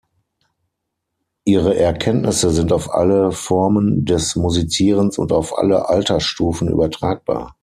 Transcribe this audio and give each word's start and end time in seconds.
Ihre 1.45 1.77
Erkenntnisse 1.77 2.49
sind 2.49 2.73
auf 2.73 2.89
alle 2.91 3.31
Formen 3.31 4.03
des 4.03 4.35
Musizierens 4.35 5.19
und 5.19 5.31
auf 5.31 5.55
alle 5.55 5.89
Altersstufen 5.89 6.69
übertragbar. 6.69 7.55